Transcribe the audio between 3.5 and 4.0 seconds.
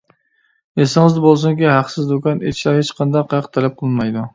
تەلەپ